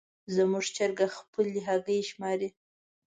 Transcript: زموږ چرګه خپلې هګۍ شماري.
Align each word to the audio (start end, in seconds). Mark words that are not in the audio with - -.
زموږ 0.35 0.65
چرګه 0.75 1.07
خپلې 1.17 1.59
هګۍ 1.67 1.99
شماري. 2.09 2.49